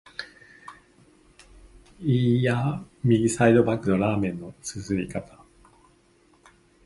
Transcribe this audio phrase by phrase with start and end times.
[1.99, 5.37] いーや、右サイドバックのラーメンの啜り方！